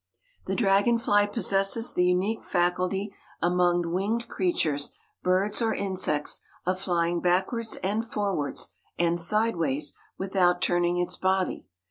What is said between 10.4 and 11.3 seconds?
turning its